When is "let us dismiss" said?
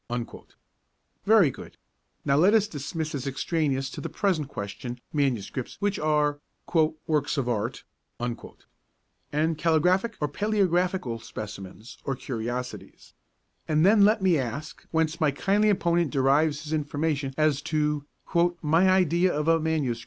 2.35-3.13